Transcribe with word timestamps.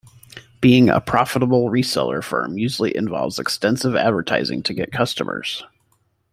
Being 0.61 0.89
a 0.89 0.99
profitable 0.99 1.69
reseller 1.69 2.23
firm 2.23 2.57
usually 2.57 2.97
involves 2.97 3.37
extensive 3.37 3.95
advertising 3.95 4.63
to 4.63 4.73
get 4.73 4.91
customers. 4.91 5.63